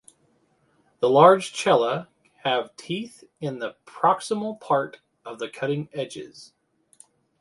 [0.99, 2.09] The large chela
[2.43, 6.53] have teeth in the proximal part of the cutting edges.